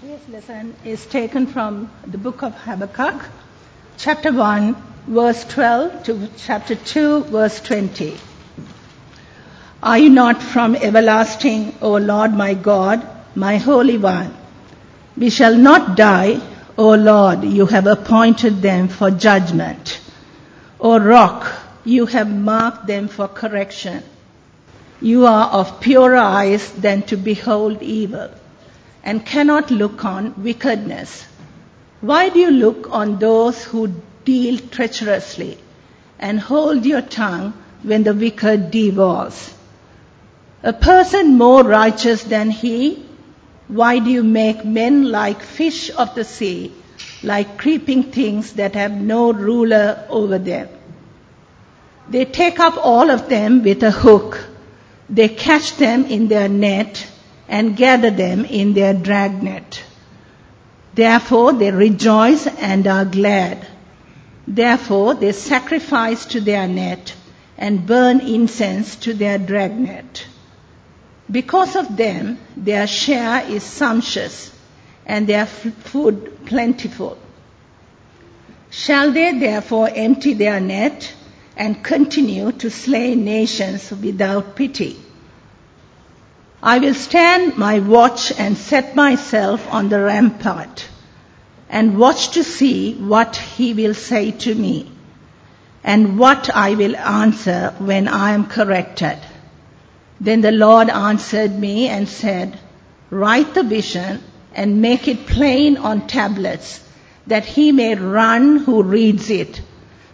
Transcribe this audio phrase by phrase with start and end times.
[0.00, 3.22] Today's lesson is taken from the book of Habakkuk,
[3.98, 4.74] chapter 1,
[5.06, 8.16] verse 12 to chapter 2, verse 20.
[9.82, 14.34] Are you not from everlasting, O Lord my God, my Holy One?
[15.18, 16.40] We shall not die,
[16.78, 20.00] O Lord, you have appointed them for judgment.
[20.80, 21.46] O Rock,
[21.84, 24.02] you have marked them for correction.
[25.02, 28.30] You are of purer eyes than to behold evil
[29.02, 31.26] and cannot look on wickedness.
[32.00, 33.92] Why do you look on those who
[34.24, 35.58] deal treacherously
[36.18, 39.54] and hold your tongue when the wicked devours?
[40.62, 43.04] A person more righteous than he?
[43.68, 46.72] Why do you make men like fish of the sea,
[47.22, 50.68] like creeping things that have no ruler over them?
[52.08, 54.44] They take up all of them with a hook.
[55.08, 57.06] They catch them in their net
[57.50, 59.82] and gather them in their dragnet.
[60.94, 63.66] Therefore they rejoice and are glad.
[64.46, 67.14] Therefore they sacrifice to their net
[67.58, 70.26] and burn incense to their dragnet.
[71.30, 74.52] Because of them, their share is sumptuous
[75.04, 77.18] and their food plentiful.
[78.70, 81.12] Shall they therefore empty their net
[81.56, 84.96] and continue to slay nations without pity?
[86.62, 90.86] I will stand my watch and set myself on the rampart
[91.70, 94.90] and watch to see what he will say to me
[95.82, 99.18] and what I will answer when I am corrected.
[100.20, 102.58] Then the Lord answered me and said,
[103.08, 104.22] Write the vision
[104.54, 106.84] and make it plain on tablets
[107.26, 109.62] that he may run who reads it.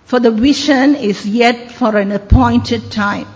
[0.04, 3.26] For the vision is yet for an appointed time.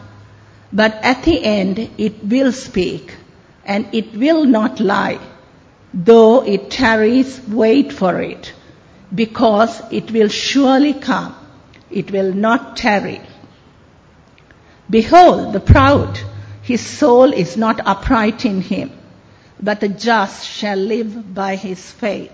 [0.73, 3.17] But at the end it will speak,
[3.65, 5.19] and it will not lie.
[5.93, 8.53] Though it tarries, wait for it,
[9.13, 11.35] because it will surely come.
[11.91, 13.21] It will not tarry.
[14.89, 16.21] Behold, the proud,
[16.63, 18.93] his soul is not upright in him,
[19.61, 22.33] but the just shall live by his faith.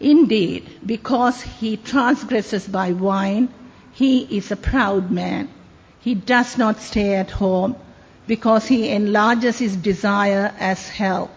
[0.00, 3.48] Indeed, because he transgresses by wine,
[3.92, 5.48] he is a proud man
[6.08, 7.76] he does not stay at home
[8.26, 11.30] because he enlarges his desire as hell.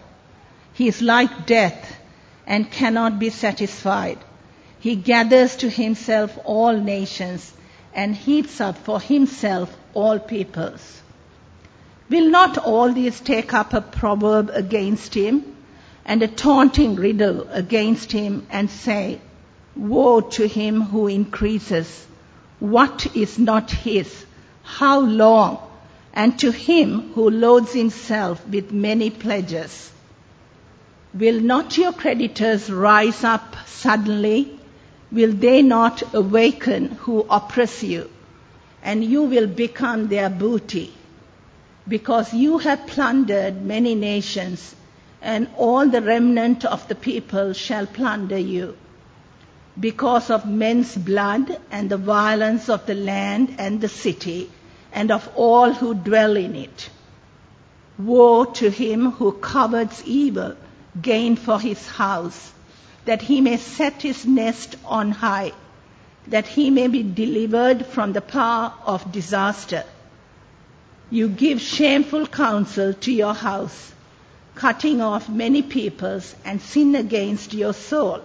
[0.72, 1.96] He is like death
[2.46, 4.16] and cannot be satisfied.
[4.80, 7.52] He gathers to himself all nations
[7.92, 11.02] and heaps up for himself all peoples.
[12.08, 15.54] Will not all these take up a proverb against him
[16.06, 19.20] and a taunting riddle against him and say,
[19.76, 22.06] Woe to him who increases
[22.58, 24.24] what is not his
[24.62, 25.58] how long?
[26.14, 29.90] And to him who loads himself with many pledges.
[31.14, 34.58] Will not your creditors rise up suddenly?
[35.10, 38.10] Will they not awaken who oppress you?
[38.82, 40.92] And you will become their booty.
[41.88, 44.74] Because you have plundered many nations,
[45.20, 48.76] and all the remnant of the people shall plunder you
[49.78, 54.50] because of men's blood and the violence of the land and the city
[54.92, 56.90] and of all who dwell in it.
[57.98, 60.56] Woe to him who covets evil
[61.00, 62.52] gain for his house,
[63.04, 65.52] that he may set his nest on high,
[66.26, 69.84] that he may be delivered from the power of disaster.
[71.10, 73.92] You give shameful counsel to your house,
[74.54, 78.22] cutting off many peoples and sin against your soul.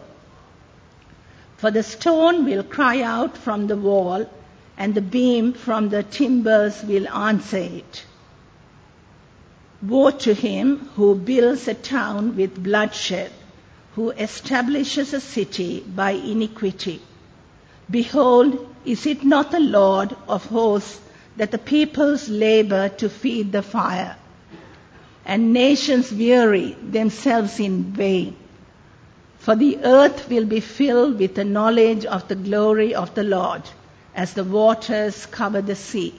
[1.58, 4.30] For the stone will cry out from the wall,
[4.78, 8.06] and the beam from the timbers will answer it.
[9.82, 13.32] Woe to him who builds a town with bloodshed,
[13.96, 17.02] who establishes a city by iniquity.
[17.90, 21.00] Behold, is it not the Lord of hosts
[21.38, 24.16] that the peoples labor to feed the fire,
[25.26, 28.36] and nations weary themselves in vain?
[29.48, 33.62] For the earth will be filled with the knowledge of the glory of the Lord
[34.14, 36.16] as the waters cover the sea.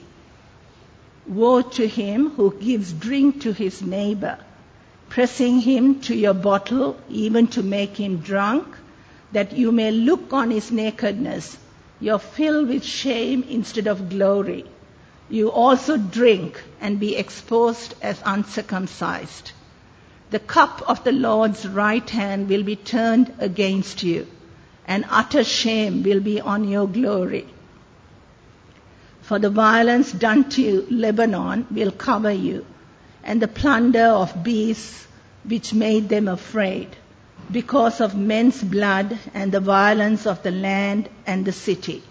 [1.27, 4.39] Woe to him who gives drink to his neighbor,
[5.09, 8.65] pressing him to your bottle even to make him drunk,
[9.31, 11.55] that you may look on his nakedness.
[12.01, 14.65] You're filled with shame instead of glory.
[15.29, 19.51] You also drink and be exposed as uncircumcised
[20.31, 24.27] the cup of the Lord's right hand will be turned against you,
[24.85, 27.47] and utter shame will be on your glory.
[29.21, 32.65] For the violence done to Lebanon will cover you,
[33.23, 35.07] and the plunder of beasts
[35.43, 36.89] which made them afraid,
[37.51, 42.03] because of men's blood and the violence of the land and the city,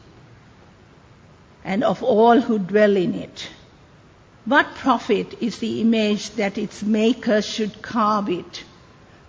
[1.64, 3.48] and of all who dwell in it.
[4.48, 8.64] What profit is the image that its maker should carve it?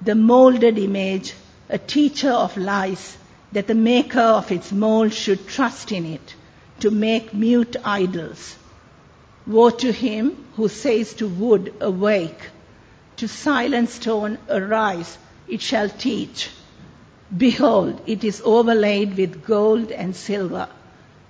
[0.01, 1.33] The molded image,
[1.67, 3.17] a teacher of lies,
[3.51, 6.35] that the maker of its mold should trust in it
[6.79, 8.55] to make mute idols.
[9.45, 12.51] Woe to him who says to wood, Awake,
[13.17, 15.17] to silent stone, Arise,
[15.49, 16.49] it shall teach.
[17.35, 20.69] Behold, it is overlaid with gold and silver,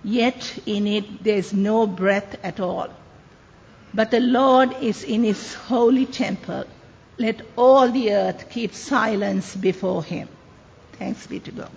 [0.04, 2.90] yet in it there is no breath at all.
[3.94, 6.66] But the Lord is in his holy temple.
[7.18, 10.30] Let all the earth keep silence before him.
[10.94, 11.72] Thanks be to God.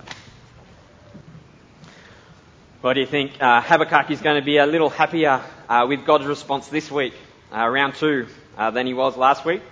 [2.82, 3.40] What do you think?
[3.40, 7.14] Uh, Habakkuk is going to be a little happier uh, with God's response this week,
[7.52, 8.26] uh, round two,
[8.58, 9.62] uh, than he was last week.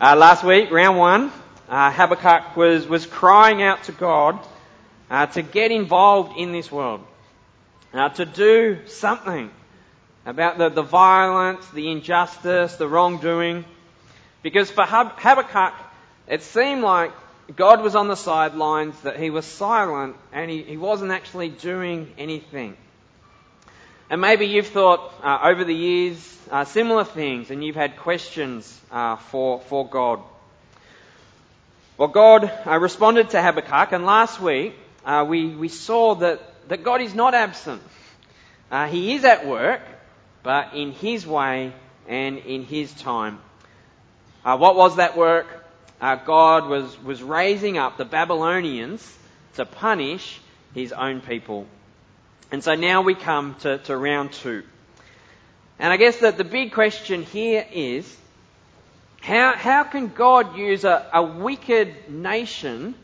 [0.00, 1.32] Uh, last week, round one,
[1.68, 4.38] uh, Habakkuk was, was crying out to God
[5.32, 7.00] to get involved in this world,
[7.92, 9.48] to do something
[10.26, 13.64] about the, the violence, the injustice, the wrongdoing.
[14.42, 15.74] Because for Habakkuk,
[16.28, 17.12] it seemed like
[17.56, 22.12] God was on the sidelines, that he was silent, and he, he wasn't actually doing
[22.16, 22.76] anything.
[24.08, 28.80] And maybe you've thought uh, over the years uh, similar things, and you've had questions
[28.90, 30.20] uh, for, for God.
[31.96, 34.74] Well, God uh, responded to Habakkuk, and last week
[35.04, 37.82] uh, we, we saw that, that God is not absent.
[38.70, 39.80] Uh, he is at work,
[40.44, 41.72] but in His way
[42.06, 43.40] and in His time.
[44.44, 45.48] Uh, what was that work?
[46.00, 49.18] Uh, God was, was raising up the Babylonians
[49.54, 50.40] to punish
[50.74, 51.66] His own people.
[52.52, 54.62] And so now we come to, to round two.
[55.78, 58.16] And I guess that the big question here is,
[59.20, 62.94] how, how can God use a, a wicked nation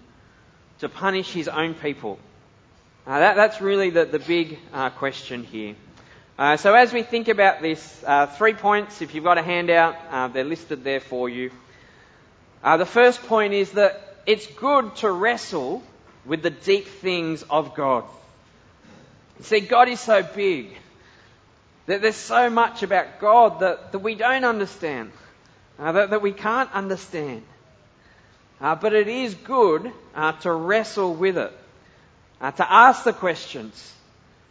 [0.81, 2.19] to punish his own people?
[3.07, 5.75] Uh, that, that's really the, the big uh, question here.
[6.41, 9.95] Uh, so as we think about this, uh, three points, if you've got a handout,
[10.11, 11.51] uh, they're listed there for you.
[12.65, 15.83] Uh, the first point is that it's good to wrestle
[16.25, 18.05] with the deep things of God.
[19.43, 20.71] See, God is so big
[21.85, 25.13] that there's so much about God that, that we don't understand,
[25.79, 27.43] uh, that, that we can't understand.
[28.61, 29.93] But it is good
[30.41, 31.53] to wrestle with it,
[32.41, 33.93] to ask the questions,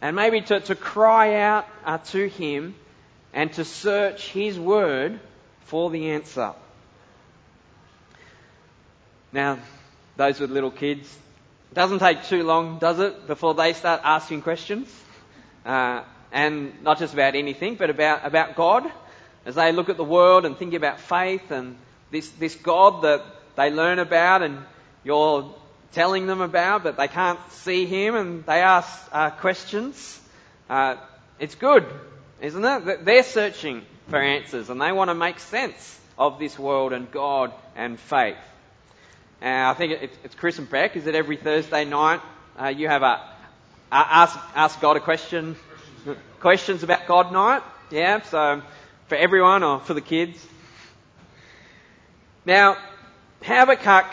[0.00, 2.74] and maybe to, to cry out uh, to Him
[3.32, 5.20] and to search His Word
[5.66, 6.52] for the answer.
[9.32, 9.58] Now,
[10.16, 11.08] those with little kids,
[11.70, 14.92] it doesn't take too long, does it, before they start asking questions?
[15.64, 18.90] Uh, and not just about anything, but about, about God.
[19.46, 21.76] As they look at the world and think about faith and
[22.10, 23.24] this, this God that
[23.56, 24.58] they learn about and
[25.04, 25.54] you're
[25.92, 30.20] telling them about, but they can't see him and they ask uh, questions.
[30.68, 30.96] Uh,
[31.38, 31.86] it's good,
[32.40, 33.04] isn't it?
[33.04, 37.52] They're searching for answers and they want to make sense of this world and God
[37.74, 38.36] and faith.
[39.42, 40.96] I think it's Chris and Beck.
[40.96, 42.20] Is it every Thursday night
[42.60, 43.22] uh, you have a
[43.90, 45.56] ask ask God a question,
[46.40, 47.62] questions about God night?
[47.90, 48.20] Yeah.
[48.22, 48.62] So
[49.08, 50.46] for everyone or for the kids.
[52.44, 52.76] Now,
[53.42, 54.06] Habakkuk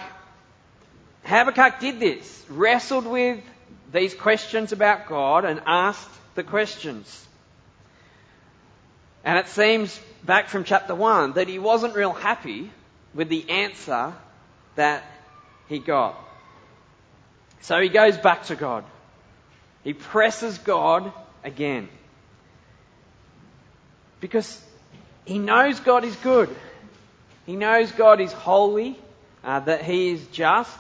[1.28, 3.44] Habakkuk did this, wrestled with
[3.92, 7.28] these questions about God and asked the questions.
[9.26, 12.72] And it seems back from chapter 1 that he wasn't real happy
[13.14, 14.14] with the answer
[14.76, 15.04] that
[15.68, 16.16] he got.
[17.60, 18.86] So he goes back to God.
[19.84, 21.12] He presses God
[21.44, 21.90] again.
[24.22, 24.62] Because
[25.26, 26.56] he knows God is good.
[27.46, 28.98] He knows God is holy,
[29.44, 30.72] uh, that he is just,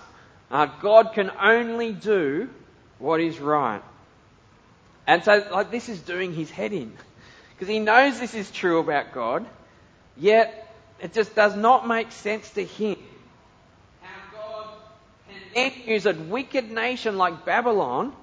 [0.49, 2.49] uh, God can only do
[2.99, 3.81] what is right.
[5.05, 6.93] And so, like, this is doing his head in.
[7.51, 9.45] Because he knows this is true about God,
[10.15, 10.67] yet
[11.01, 12.97] it just does not make sense to him
[14.01, 14.67] how God
[15.27, 18.13] can then use a wicked nation like Babylon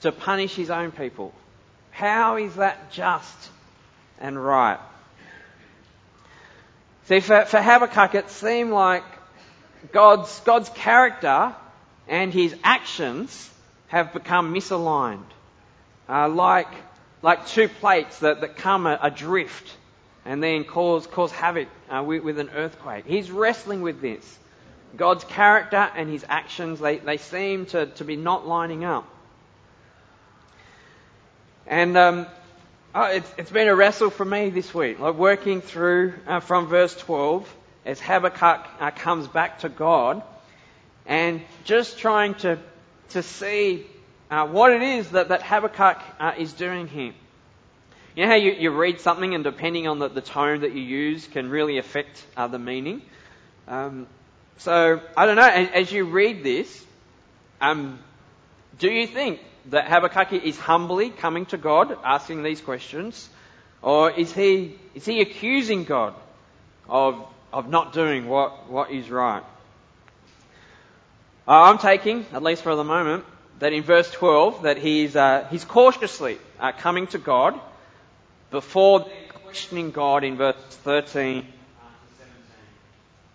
[0.00, 1.32] to punish his own people.
[1.90, 3.50] How is that just
[4.20, 4.80] and right?
[7.06, 9.04] See, for, for Habakkuk, it seemed like
[9.92, 11.54] God's, God's character
[12.08, 13.50] and his actions
[13.88, 15.24] have become misaligned.
[16.08, 16.68] Uh, like,
[17.22, 19.70] like two plates that, that come adrift
[20.24, 23.04] and then cause, cause havoc uh, with, with, an earthquake.
[23.06, 24.38] He's wrestling with this.
[24.96, 29.08] God's character and his actions, they, they seem to, to be not lining up.
[31.66, 32.26] And um,
[32.94, 36.66] oh, it's, it's been a wrestle for me this week, like working through uh, from
[36.66, 37.48] verse 12
[37.84, 40.22] as Habakkuk uh, comes back to God
[41.06, 42.58] and just trying to,
[43.10, 43.86] to see
[44.30, 47.12] uh, what it is that, that Habakkuk uh, is doing here.
[48.16, 50.82] You know how you, you read something and depending on the, the tone that you
[50.82, 53.02] use can really affect uh, the meaning?
[53.66, 54.06] Um,
[54.58, 56.84] so, I don't know, as, as you read this,
[57.60, 57.98] um,
[58.78, 63.28] do you think that Habakkuk is humbly coming to God, asking these questions?
[63.82, 66.14] Or is he, is he accusing God
[66.88, 69.42] of, of not doing what, what is right?
[71.46, 73.24] Uh, I'm taking, at least for the moment,
[73.60, 77.58] that in verse 12, that he's, uh, he's cautiously uh, coming to God
[78.50, 79.06] before
[79.44, 81.46] questioning God in verse 13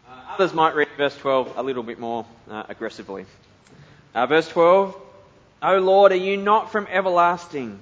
[0.06, 3.26] uh, others might read verse 12 a little bit more uh, aggressively.
[4.14, 5.00] Uh, verse 12,
[5.62, 7.80] O Lord, are you not from everlasting?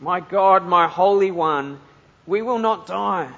[0.00, 1.78] My God, my Holy One,
[2.26, 3.32] we will not die.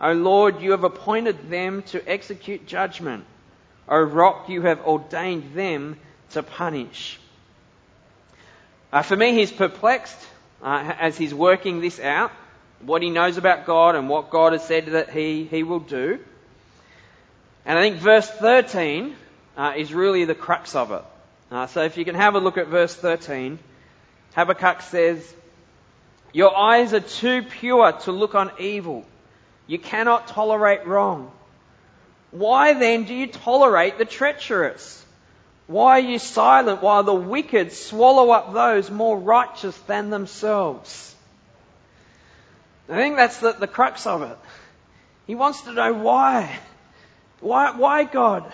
[0.00, 3.24] O Lord, you have appointed them to execute judgment.
[3.88, 5.98] O Rock, you have ordained them
[6.30, 7.18] to punish.
[8.92, 10.16] Uh, for me, he's perplexed
[10.62, 12.32] uh, as he's working this out
[12.80, 16.20] what he knows about God and what God has said that he, he will do.
[17.64, 19.14] And I think verse 13
[19.56, 21.02] uh, is really the crux of it.
[21.50, 23.58] Uh, so if you can have a look at verse 13,
[24.34, 25.34] Habakkuk says,
[26.32, 29.04] Your eyes are too pure to look on evil.
[29.68, 31.30] You cannot tolerate wrong.
[32.32, 35.04] Why then do you tolerate the treacherous?
[35.66, 41.14] Why are you silent while the wicked swallow up those more righteous than themselves?
[42.88, 44.38] I think that's the, the crux of it.
[45.26, 46.58] He wants to know why.
[47.40, 48.50] Why, why God?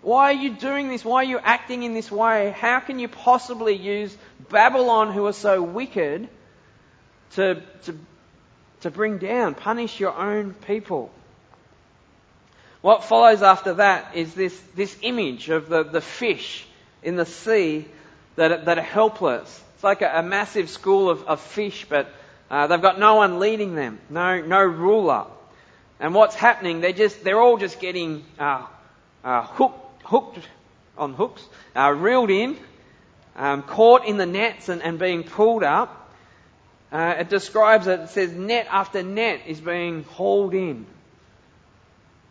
[0.00, 1.04] Why are you doing this?
[1.04, 2.54] Why are you acting in this way?
[2.58, 4.16] How can you possibly use
[4.48, 6.26] Babylon, who are so wicked,
[7.32, 7.98] to, to,
[8.80, 11.10] to bring down, punish your own people?
[12.80, 16.66] What follows after that is this, this image of the, the fish
[17.02, 17.86] in the sea
[18.36, 19.62] that are, that are helpless.
[19.74, 22.10] It's like a, a massive school of, of fish, but
[22.50, 25.26] uh, they've got no one leading them, no, no ruler.
[25.98, 28.66] And what's happening, they're just, they're all just getting uh,
[29.22, 30.38] uh, hooked, hooked
[30.96, 31.44] on hooks,
[31.76, 32.56] uh, reeled in,
[33.36, 35.99] um, caught in the nets and, and being pulled up.
[36.92, 40.86] Uh, it describes it, it says net after net is being hauled in.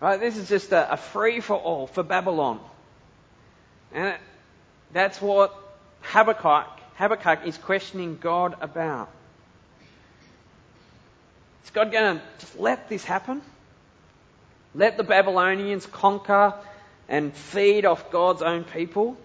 [0.02, 2.60] Right, this is just a, a free for all for Babylon.
[3.94, 4.20] And it,
[4.92, 5.54] that's what
[6.02, 9.10] Habakkuk, Habakkuk is questioning God about.
[11.64, 13.42] Is God going to just let this happen?
[14.74, 16.54] Let the Babylonians conquer
[17.08, 19.18] and feed off God's own people?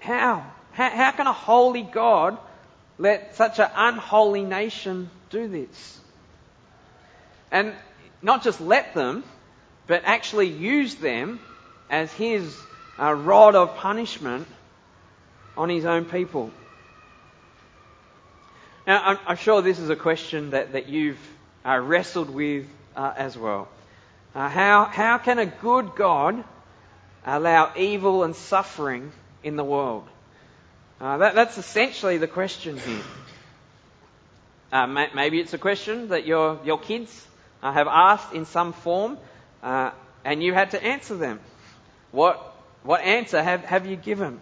[0.00, 0.44] How?
[0.72, 2.38] How, how can a holy God
[2.98, 6.00] let such an unholy nation do this?
[7.50, 7.74] And
[8.22, 9.24] not just let them,
[9.86, 11.40] but actually use them
[11.90, 12.56] as his
[12.98, 14.46] uh, rod of punishment
[15.56, 16.50] on his own people.
[18.86, 21.18] Now, I'm, I'm sure this is a question that, that you've
[21.64, 23.68] uh, wrestled with uh, as well.
[24.34, 26.42] Uh, how, how can a good God
[27.24, 29.12] allow evil and suffering
[29.42, 30.06] in the world?
[31.00, 33.02] Uh, that, that's essentially the question here.
[34.72, 37.26] Uh, may, maybe it's a question that your, your kids
[37.62, 39.16] uh, have asked in some form,
[39.62, 41.40] and you had to answer them.
[42.10, 42.36] What,
[42.82, 44.40] what answer have, have you given?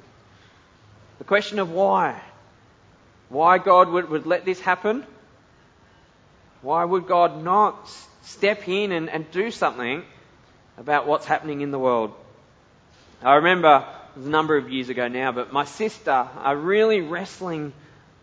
[1.19, 2.21] The question of why.
[3.29, 5.05] Why God would, would let this happen?
[6.63, 7.89] Why would God not
[8.23, 10.03] step in and, and do something
[10.79, 12.15] about what's happening in the world?
[13.23, 17.03] I remember it was a number of years ago now, but my sister are really
[17.03, 17.75] wrestling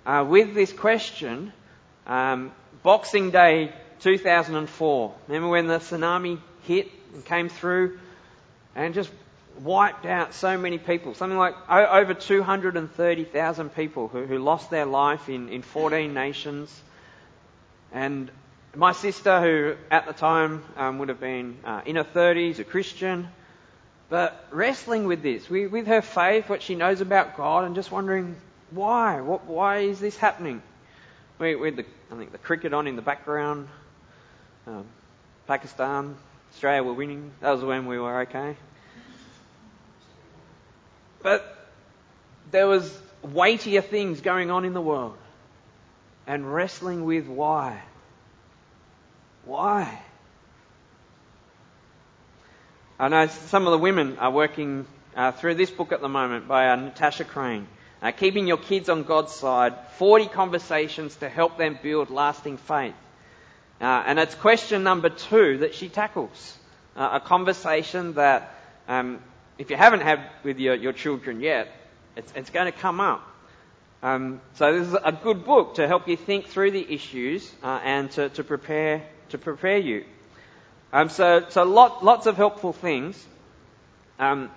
[0.07, 1.53] uh, with this question.
[2.07, 5.13] Um, Boxing Day 2004.
[5.27, 7.99] Remember when the tsunami hit and came through
[8.75, 9.11] and just
[9.61, 11.13] wiped out so many people.
[11.13, 16.81] Something like over 230,000 people who, who lost their life in, in 14 nations.
[17.91, 18.31] And
[18.75, 22.63] my sister, who at the time um, would have been uh, in her 30s, a
[22.63, 23.27] Christian,
[24.13, 28.35] but wrestling with this, with, her faith, what she knows about God, and just wondering
[28.69, 30.61] why, what, why is this happening?
[31.39, 33.69] We, we had the, I think the cricket on in the background.
[34.67, 34.85] Um,
[35.47, 36.15] Pakistan,
[36.51, 37.31] Australia were winning.
[37.41, 38.55] That was when we were okay.
[41.23, 41.71] But
[42.51, 45.17] there was weightier things going on in the world
[46.27, 47.81] and wrestling with why.
[49.43, 50.03] Why?
[53.03, 56.47] I know some of the women are working uh, through this book at the moment
[56.47, 57.67] by uh, Natasha Crain.
[58.01, 62.95] Uh, keeping your kids on God's side, 40 conversations to help them build lasting faith.
[63.81, 66.57] Uh, and it's question number two that she tackles.
[66.95, 68.55] Uh, a conversation that,
[68.87, 69.19] um,
[69.57, 71.67] if you haven't had with your, your children yet,
[72.15, 73.21] it's, it's going to come up.
[74.01, 77.81] Um, so this is a good book to help you think through the issues uh,
[77.83, 80.05] and to, to, prepare to prepare you.
[80.93, 83.21] Um, so so lot, lots of helpful things.
[84.19, 84.51] Um,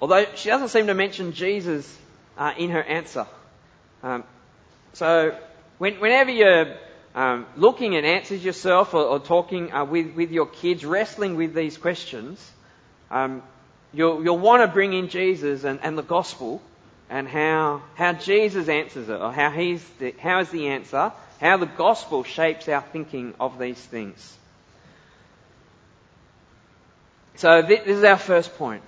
[0.00, 1.98] although she doesn't seem to mention Jesus
[2.38, 3.26] uh, in her answer.
[4.02, 4.24] Um,
[4.92, 5.36] so
[5.78, 6.76] when, whenever you're
[7.14, 11.52] um, looking at answers yourself or, or talking uh, with, with your kids, wrestling with
[11.52, 12.50] these questions,
[13.10, 13.42] um,
[13.92, 16.62] you'll, you'll want to bring in Jesus and, and the gospel
[17.10, 21.56] and how, how Jesus answers it, or how, he's the, how is the answer, how
[21.56, 24.36] the gospel shapes our thinking of these things.
[27.40, 28.82] So this is our first point,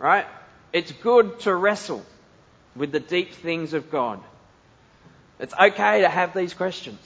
[0.00, 0.26] right?
[0.72, 2.04] It's good to wrestle
[2.74, 4.18] with the deep things of God.
[5.38, 6.98] It's okay to have these questions,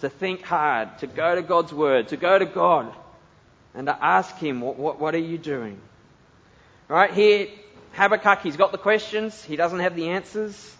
[0.00, 2.92] to think hard, to go to God's Word, to go to God,
[3.76, 5.80] and to ask Him, what, what, what are you doing?
[6.88, 7.46] Right here,
[7.92, 10.74] Habakkuk, he's got the questions, he doesn't have the answers.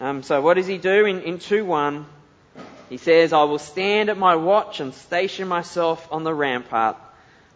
[0.00, 2.06] Um, so what does he do in, in 2.1?
[2.88, 6.96] He says, I will stand at my watch and station myself on the rampart.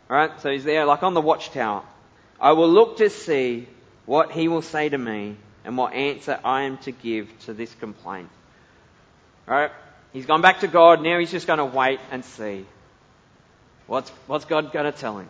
[0.08, 1.82] Alright, so he's there like on the watchtower.
[2.40, 3.68] I will look to see
[4.04, 7.74] what he will say to me and what answer I am to give to this
[7.74, 8.28] complaint.
[9.48, 9.72] Alright,
[10.12, 12.66] he's gone back to God, now he's just going to wait and see.
[13.86, 15.28] What's, what's God going to tell him?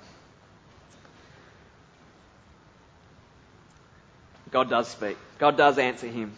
[4.50, 5.16] God does speak.
[5.38, 6.33] God does answer him.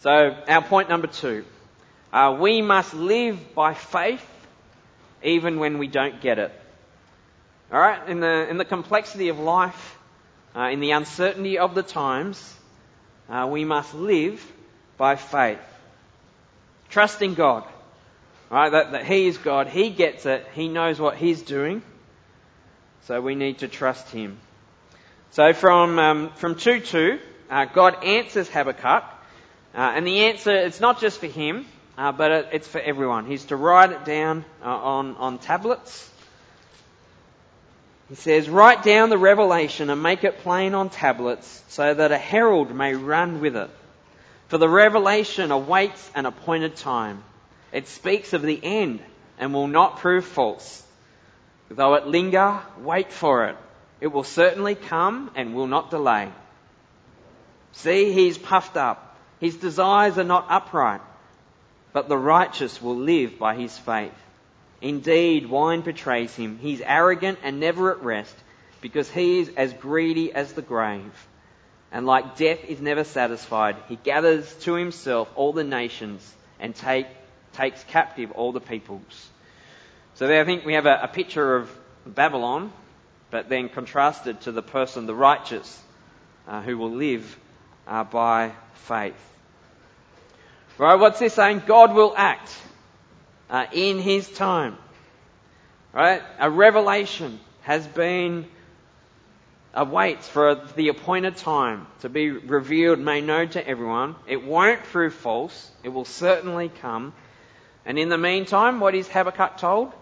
[0.00, 1.44] So, our point number two.
[2.12, 4.24] Uh, we must live by faith
[5.22, 6.52] even when we don't get it.
[7.72, 8.08] Alright?
[8.08, 9.98] In the, in the complexity of life,
[10.56, 12.54] uh, in the uncertainty of the times,
[13.28, 14.44] uh, we must live
[14.96, 15.60] by faith.
[16.88, 17.64] Trusting God.
[18.50, 18.70] Right?
[18.70, 19.68] That, that He is God.
[19.68, 20.46] He gets it.
[20.54, 21.82] He knows what He's doing.
[23.04, 24.38] So we need to trust Him.
[25.32, 27.18] So from, um, from 2 2,
[27.50, 29.04] uh, God answers Habakkuk.
[29.74, 31.66] Uh, and the answer, it's not just for him,
[31.96, 33.26] uh, but it, it's for everyone.
[33.26, 36.10] He's to write it down uh, on, on tablets.
[38.08, 42.18] He says, Write down the revelation and make it plain on tablets so that a
[42.18, 43.70] herald may run with it.
[44.48, 47.22] For the revelation awaits an appointed time.
[47.70, 49.00] It speaks of the end
[49.38, 50.82] and will not prove false.
[51.70, 53.56] Though it linger, wait for it.
[54.00, 56.30] It will certainly come and will not delay.
[57.72, 59.16] See, he is puffed up.
[59.38, 61.02] His desires are not upright,
[61.92, 64.14] but the righteous will live by his faith.
[64.80, 66.58] Indeed, wine betrays him.
[66.58, 68.34] He's arrogant and never at rest,
[68.80, 71.12] because he is as greedy as the grave.
[71.90, 77.06] And like death is never satisfied, he gathers to himself all the nations and take,
[77.54, 79.28] takes captive all the peoples.
[80.14, 81.70] So there I think we have a, a picture of
[82.06, 82.72] Babylon,
[83.30, 85.80] but then contrasted to the person, the righteous,
[86.46, 87.38] uh, who will live
[87.86, 89.14] uh, by faith.
[90.76, 91.62] Right, what's this saying?
[91.66, 92.56] God will act
[93.50, 94.76] uh, in His time.
[95.92, 96.22] Right?
[96.38, 98.46] A revelation has been
[99.74, 104.16] awaits for the appointed time to be revealed, made known to everyone.
[104.26, 105.70] It won't prove false.
[105.82, 107.12] It will certainly come.
[107.84, 109.92] And in the meantime, what is Habakkuk told?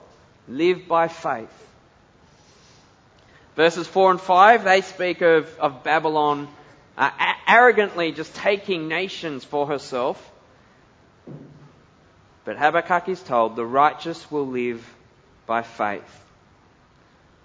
[0.48, 1.50] Live by faith.
[3.54, 6.48] Verses 4 and 5, they speak of, of Babylon
[6.98, 7.10] uh,
[7.46, 10.32] arrogantly just taking nations for herself.
[12.46, 14.88] But Habakkuk is told the righteous will live
[15.46, 16.24] by faith.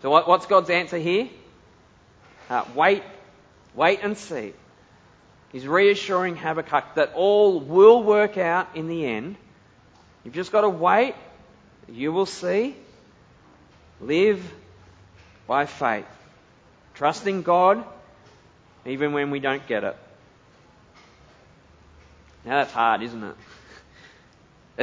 [0.04, 1.28] So what, what's God's answer here?
[2.52, 3.02] Uh, wait,
[3.74, 4.54] wait and see.
[5.52, 9.38] He's reassuring Habakkuk that all will work out in the end.
[10.24, 11.16] You've just got to wait.
[11.90, 12.76] You will see.
[14.00, 14.54] Live
[15.48, 16.06] by faith.
[16.94, 17.84] Trusting God
[18.86, 19.98] even when we don't get it.
[22.46, 23.36] Now that's hard, isn't it?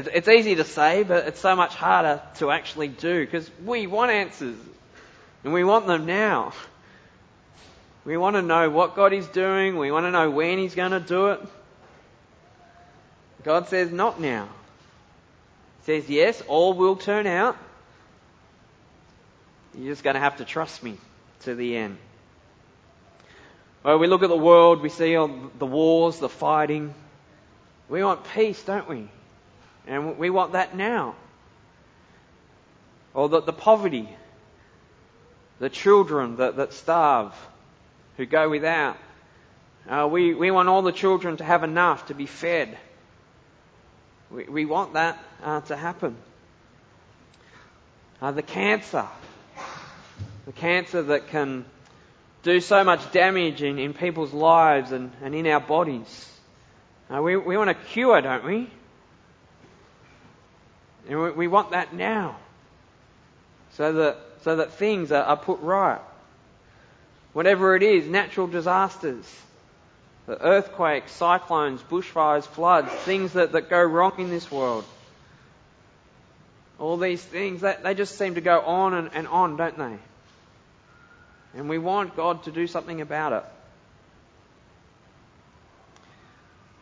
[0.07, 4.11] It's easy to say, but it's so much harder to actually do because we want
[4.13, 4.57] answers
[5.43, 6.53] and we want them now.
[8.05, 9.77] We want to know what God is doing.
[9.77, 11.41] We want to know when He's going to do it.
[13.45, 14.49] God says, not now.
[15.81, 17.57] He says, yes, all will turn out.
[19.77, 20.97] You're just going to have to trust me
[21.41, 21.99] to the end.
[23.83, 26.95] Well, we look at the world, we see all the wars, the fighting.
[27.89, 29.09] We want peace, don't we?
[29.89, 31.17] And we want that now.
[33.15, 34.09] Or the, the poverty,
[35.59, 37.35] the children that, that starve,
[38.19, 38.99] who go without.
[39.89, 42.77] Uh, we, we want all the children to have enough to be fed.
[44.31, 46.17] We, we want that uh, to happen.
[48.21, 49.07] Uh, the cancer.
[50.45, 51.65] The cancer that can
[52.43, 56.31] do so much damage in, in people's lives and, and in our bodies.
[57.11, 58.71] Uh, we, we want a cure, don't we?
[61.09, 62.37] And we, want that now.
[63.73, 66.01] So that, so that things are, are put right.
[67.33, 69.25] Whatever it is, natural disasters,
[70.27, 74.85] the earthquakes, cyclones, bushfires, floods, things that, that go wrong in this world.
[76.79, 79.99] All these things, they, they just seem to go on and, and on, don't they?
[81.55, 83.45] And we want God to do something about it.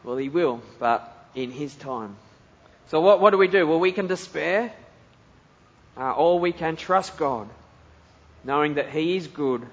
[0.02, 2.16] Well, He will, but in His time.
[2.88, 3.66] So what, what do we do?
[3.66, 4.72] Well, we can despair,
[5.96, 7.48] uh, or we can trust God,
[8.44, 9.66] knowing that He is good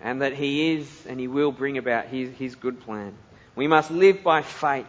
[0.00, 3.14] and that He is and He will bring about His, His good plan.
[3.56, 4.86] We must live by faith,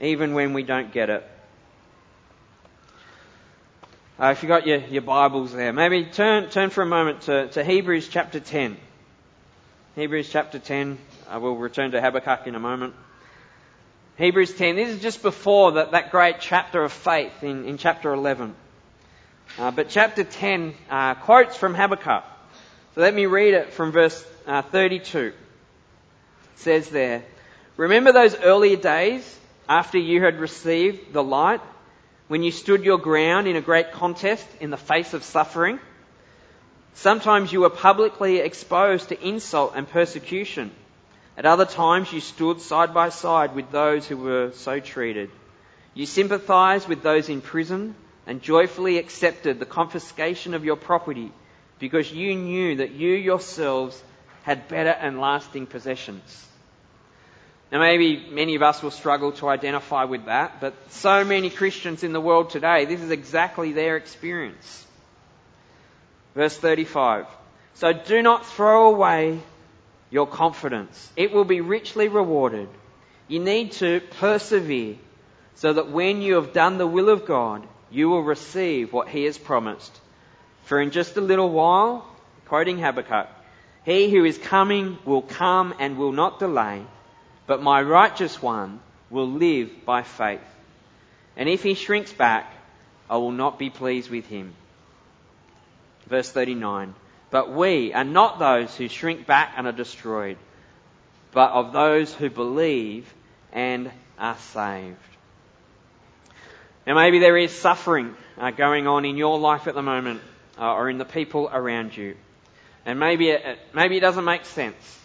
[0.00, 1.28] even when we don't get it.
[4.18, 7.48] Uh, if you've got your, your Bibles there, maybe turn, turn for a moment to,
[7.48, 8.76] to Hebrews chapter 10.
[9.96, 10.98] Hebrews chapter 10.
[11.28, 12.94] I will return to Habakkuk in a moment.
[14.16, 14.76] Hebrews 10.
[14.76, 18.54] This is just before that, that great chapter of faith in, in chapter 11.
[19.58, 22.22] Uh, but chapter 10 uh, quotes from Habakkuk.
[22.94, 25.18] So let me read it from verse uh, 32.
[25.18, 25.34] It
[26.54, 27.24] says there,
[27.76, 31.60] Remember those earlier days after you had received the light
[32.28, 35.80] when you stood your ground in a great contest in the face of suffering.
[36.94, 40.70] Sometimes you were publicly exposed to insult and persecution.
[41.36, 45.30] At other times you stood side by side with those who were so treated.
[45.94, 47.94] You sympathized with those in prison
[48.26, 51.32] and joyfully accepted the confiscation of your property
[51.78, 54.00] because you knew that you yourselves
[54.44, 56.46] had better and lasting possessions.
[57.72, 62.04] Now, maybe many of us will struggle to identify with that, but so many Christians
[62.04, 64.86] in the world today, this is exactly their experience.
[66.34, 67.26] Verse 35.
[67.74, 69.40] So do not throw away
[70.14, 71.12] your confidence.
[71.16, 72.68] It will be richly rewarded.
[73.28, 74.96] You need to persevere
[75.56, 79.24] so that when you have done the will of God, you will receive what He
[79.24, 79.92] has promised.
[80.64, 82.06] For in just a little while,
[82.46, 83.28] quoting Habakkuk,
[83.84, 86.84] He who is coming will come and will not delay
[87.46, 90.40] but my righteous one will live by faith.
[91.36, 92.52] And if he shrinks back,
[93.08, 94.54] I will not be pleased with him.
[96.06, 96.94] Verse 39.
[97.34, 100.36] But we are not those who shrink back and are destroyed,
[101.32, 103.12] but of those who believe
[103.52, 104.96] and are saved.
[106.86, 110.20] Now maybe there is suffering uh, going on in your life at the moment,
[110.56, 112.14] uh, or in the people around you.
[112.86, 115.00] And maybe it, maybe it doesn't make sense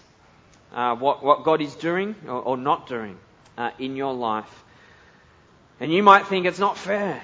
[0.72, 3.18] uh, what, what God is doing or, or not doing
[3.58, 4.64] uh, in your life.
[5.80, 7.24] And you might think it's not fair,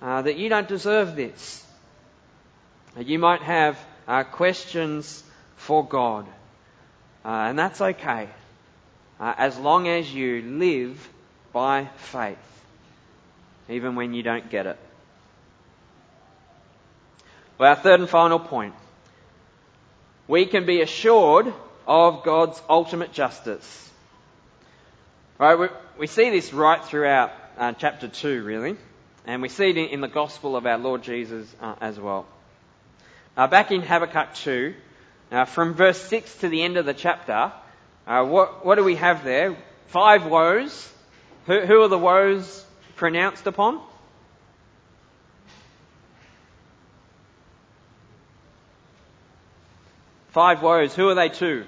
[0.00, 1.62] uh, that you don't deserve this.
[2.98, 5.22] You might have uh, questions
[5.56, 6.26] for God.
[7.24, 8.28] Uh, and that's okay,
[9.18, 11.08] uh, as long as you live
[11.52, 12.38] by faith,
[13.68, 14.78] even when you don't get it.
[17.56, 18.74] Well, our third and final point.
[20.26, 21.52] We can be assured
[21.86, 23.90] of God's ultimate justice.
[25.38, 28.76] Right, we, we see this right throughout uh, chapter 2, really,
[29.26, 32.26] and we see it in, the gospel of our Lord Jesus uh, as well.
[33.36, 34.74] Uh, back in Habakkuk 2,
[35.32, 37.52] uh, from verse 6 to the end of the chapter,
[38.06, 39.56] uh, what, what do we have there?
[39.88, 40.92] Five woes.
[41.46, 43.80] Who, who are the woes pronounced upon?
[50.28, 50.94] Five woes.
[50.94, 51.64] Who are they to?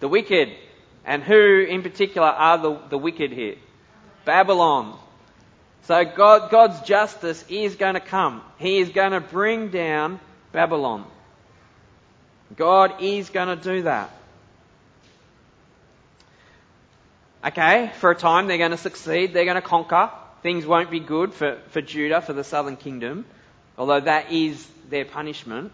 [0.00, 0.50] The wicked.
[1.06, 3.56] And who in particular are the, the wicked here?
[4.26, 4.98] Babylon.
[5.82, 8.42] So God, God's justice is going to come.
[8.58, 10.20] He is going to bring down
[10.52, 11.04] Babylon.
[12.56, 14.10] God is going to do that.
[17.44, 20.10] Okay, for a time they're going to succeed, they're going to conquer.
[20.42, 23.24] Things won't be good for, for Judah, for the southern kingdom,
[23.76, 25.72] although that is their punishment.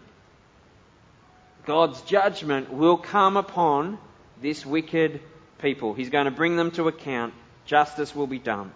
[1.65, 3.99] God's judgment will come upon
[4.41, 5.21] this wicked
[5.61, 5.93] people.
[5.93, 7.35] He's going to bring them to account.
[7.65, 8.71] Justice will be done.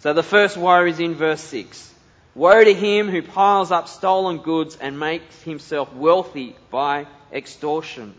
[0.00, 1.94] So the first woe is in verse 6.
[2.34, 8.14] Woe to him who piles up stolen goods and makes himself wealthy by extortion.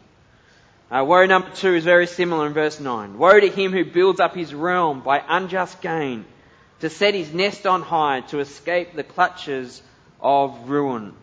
[0.90, 3.18] Uh, woe number two is very similar in verse 9.
[3.18, 6.26] Woe to him who builds up his realm by unjust gain,
[6.80, 9.82] to set his nest on high, to escape the clutches
[10.22, 11.14] of ruin.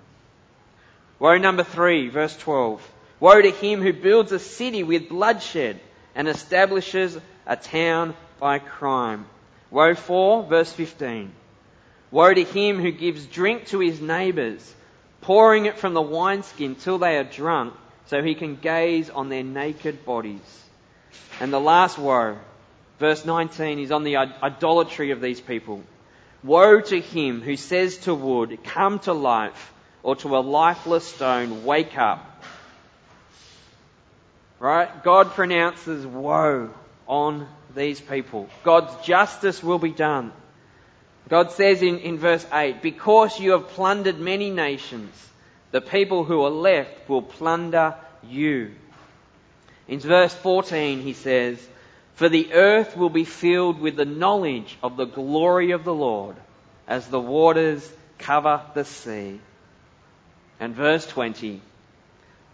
[1.19, 2.87] Woe number three, verse 12.
[3.21, 5.81] Woe to him who builds a city with bloodshed
[6.15, 9.27] and establishes a town by crime.
[9.75, 11.33] Woe for, verse 15.
[12.13, 14.73] Woe to him who gives drink to his neighbours,
[15.21, 17.75] pouring it from the wineskin till they are drunk,
[18.07, 20.63] so he can gaze on their naked bodies.
[21.41, 22.39] And the last woe,
[23.01, 25.83] verse 19, is on the idolatry of these people.
[26.45, 29.73] Woe to him who says to wood, Come to life,
[30.05, 32.45] or to a lifeless stone, Wake up.
[34.61, 35.03] Right?
[35.03, 36.71] God pronounces woe
[37.09, 38.49] on these people.
[38.63, 40.33] God's justice will be done.
[41.29, 45.13] God says in, in verse 8, Because you have plundered many nations,
[45.71, 48.73] the people who are left will plunder you.
[49.89, 51.59] In verse 14, he says,
[52.15, 56.37] For the earth will be filled with the knowledge of the glory of the Lord
[56.87, 59.41] as the waters cover the sea.
[60.61, 61.61] And verse 20,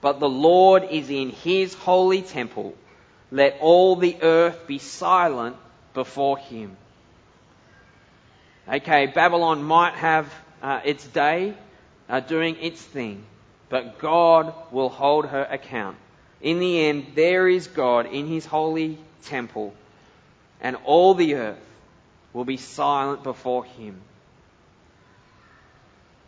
[0.01, 2.75] But the Lord is in his holy temple.
[3.31, 5.57] Let all the earth be silent
[5.95, 6.77] before him.
[8.69, 11.55] Okay, Babylon might have uh, its day
[12.09, 13.25] uh, doing its thing,
[13.69, 15.97] but God will hold her account.
[16.41, 19.75] In the end, there is God in his holy temple,
[20.61, 21.59] and all the earth
[22.33, 24.01] will be silent before him.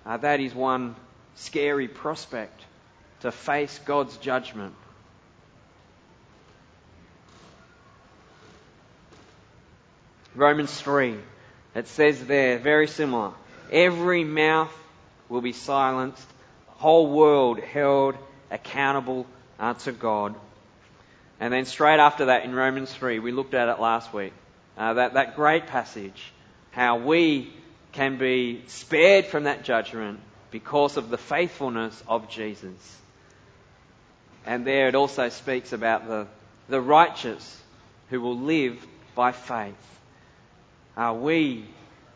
[0.05, 0.97] Uh, that is one
[1.35, 2.65] scary prospect
[3.21, 4.75] to face God's judgment.
[10.35, 11.18] Romans 3
[11.75, 13.33] it says there, very similar.
[13.71, 14.73] Every mouth
[15.29, 16.27] will be silenced,
[16.66, 18.16] whole world held
[18.51, 19.27] accountable
[19.59, 20.35] uh, to God.
[21.40, 24.35] And then straight after that in Romans 3, we looked at it last week,
[24.77, 26.33] uh, that, that great passage,
[26.73, 27.53] how we
[27.92, 32.99] can be spared from that judgment because of the faithfulness of Jesus.
[34.45, 36.27] And there it also speaks about the,
[36.68, 37.61] the righteous
[38.11, 39.75] who will live by faith.
[40.96, 41.64] Uh, we,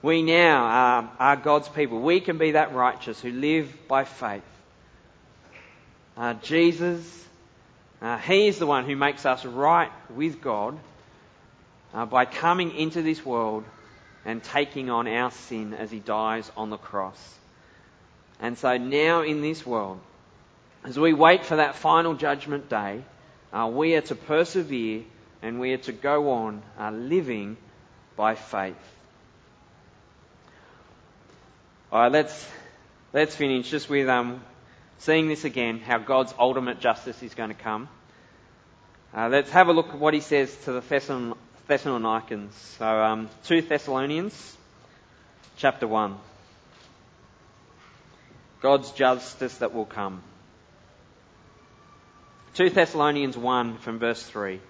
[0.02, 2.00] we now are, are, God's people.
[2.00, 4.42] We can be that righteous who live by faith.
[6.16, 7.24] Uh, Jesus,
[8.02, 10.78] uh, He is the one who makes us right with God
[11.94, 13.64] uh, by coming into this world
[14.26, 17.34] and taking on our sin as He dies on the cross.
[18.40, 20.00] And so now in this world,
[20.84, 23.02] as we wait for that final judgment day,
[23.54, 25.04] uh, we are to persevere
[25.40, 27.56] and we are to go on uh, living
[28.16, 28.76] by faith.
[31.92, 32.48] All right, let's
[33.12, 34.42] let's finish just with um,
[34.98, 37.88] seeing this again, how God's ultimate justice is going to come.
[39.14, 41.36] Uh, let's have a look at what he says to the Thessalon-
[41.68, 42.54] Thessalonians.
[42.78, 44.56] So, um, 2 Thessalonians,
[45.56, 46.16] chapter 1.
[48.60, 50.22] God's justice that will come.
[52.54, 54.60] 2 Thessalonians 1 from verse 3.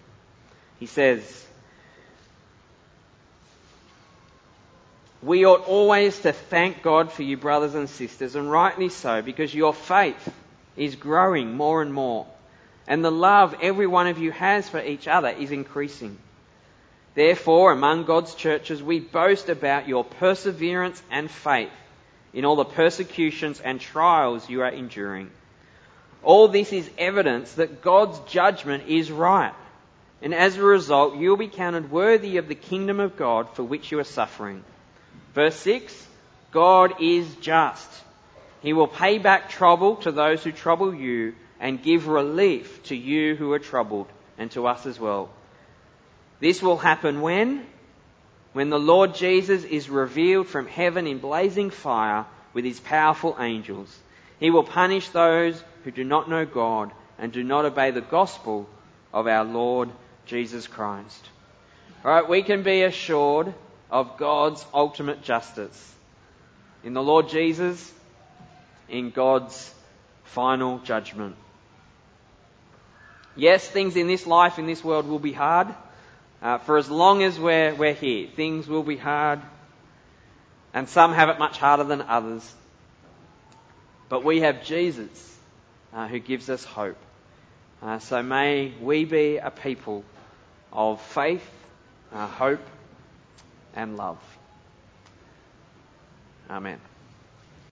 [0.78, 1.46] He says,
[5.22, 9.54] We ought always to thank God for you, brothers and sisters, and rightly so, because
[9.54, 10.32] your faith
[10.76, 12.26] is growing more and more,
[12.86, 16.18] and the love every one of you has for each other is increasing.
[17.14, 21.72] Therefore, among God's churches, we boast about your perseverance and faith
[22.34, 25.30] in all the persecutions and trials you are enduring.
[26.22, 29.54] All this is evidence that God's judgment is right,
[30.20, 33.62] and as a result, you will be counted worthy of the kingdom of God for
[33.62, 34.62] which you are suffering.
[35.34, 36.06] Verse 6
[36.50, 37.88] God is just.
[38.60, 43.36] He will pay back trouble to those who trouble you and give relief to you
[43.36, 45.30] who are troubled and to us as well.
[46.40, 47.66] This will happen when?
[48.52, 53.94] When the Lord Jesus is revealed from heaven in blazing fire with his powerful angels.
[54.40, 58.66] He will punish those who do not know God and do not obey the gospel
[59.12, 59.90] of our Lord
[60.26, 61.28] Jesus Christ.
[62.04, 63.54] Alright, we can be assured
[63.90, 65.94] of God's ultimate justice.
[66.84, 67.92] In the Lord Jesus,
[68.88, 69.72] in God's
[70.24, 71.36] final judgment.
[73.34, 75.68] Yes, things in this life, in this world, will be hard.
[76.42, 79.40] Uh, for as long as we're, we're here, things will be hard.
[80.72, 82.54] And some have it much harder than others.
[84.08, 85.36] But we have Jesus
[85.92, 86.98] uh, who gives us hope.
[87.82, 90.04] Uh, so may we be a people
[90.72, 91.46] of faith,
[92.12, 92.60] uh, hope,
[93.76, 94.18] and love.
[96.50, 96.80] Amen.